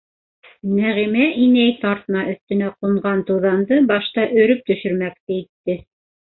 Нәғимә 0.77 1.27
инәй 1.43 1.75
тартма 1.83 2.25
өҫтөнә 2.33 2.71
ҡунған 2.77 3.23
туҙанды 3.29 3.81
башта 3.95 4.27
өрөп 4.43 4.67
төшөрмәксе 4.73 5.41
итте. 5.41 5.81